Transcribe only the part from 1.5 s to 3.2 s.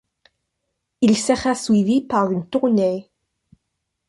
suivi par une tournée.